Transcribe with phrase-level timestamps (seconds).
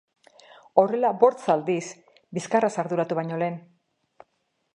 [0.83, 1.85] Horrela bortz aldiz,
[2.39, 3.63] bizkarraz arduratu baino lehen.